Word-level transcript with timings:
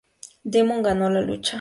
Demon 0.43 0.81
ganó 0.81 1.11
la 1.11 1.21
lucha. 1.21 1.49